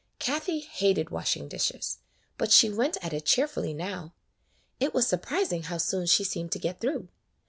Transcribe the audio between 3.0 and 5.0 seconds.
at it cheerfully now. It